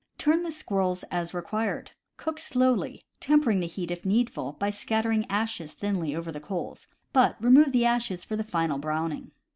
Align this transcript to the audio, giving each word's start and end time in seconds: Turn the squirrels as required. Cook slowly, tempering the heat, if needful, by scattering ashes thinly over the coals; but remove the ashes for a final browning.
Turn 0.17 0.41
the 0.41 0.51
squirrels 0.51 1.03
as 1.11 1.31
required. 1.31 1.91
Cook 2.17 2.39
slowly, 2.39 3.03
tempering 3.19 3.59
the 3.59 3.67
heat, 3.67 3.91
if 3.91 4.03
needful, 4.03 4.53
by 4.53 4.71
scattering 4.71 5.27
ashes 5.29 5.73
thinly 5.75 6.15
over 6.15 6.31
the 6.31 6.39
coals; 6.39 6.87
but 7.13 7.35
remove 7.39 7.71
the 7.71 7.85
ashes 7.85 8.23
for 8.25 8.33
a 8.33 8.43
final 8.43 8.79
browning. 8.79 9.31